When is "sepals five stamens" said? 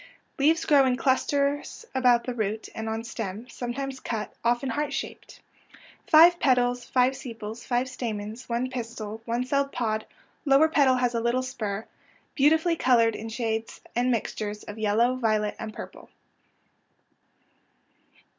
7.15-8.49